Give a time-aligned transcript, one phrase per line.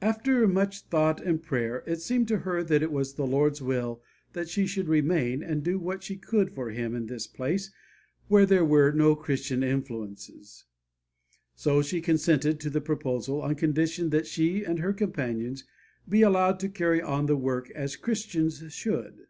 [0.00, 4.02] After much thought and prayer it seemed to her that it was the Lord's will
[4.32, 7.70] that she should remain and do what she could for him in this place
[8.28, 10.64] where there were no Christian influences;
[11.54, 15.58] so she consented to the proposal on condition that she and her companion
[16.08, 19.26] be allowed to carry on the work as Christians should.